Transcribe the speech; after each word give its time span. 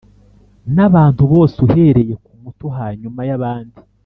n 0.75 0.77
abantu 0.87 1.23
bose 1.31 1.55
uhereye 1.67 2.13
ku 2.25 2.31
muto 2.41 2.67
hanyuma 2.77 3.19
y 3.29 3.31
abandi 3.37 3.77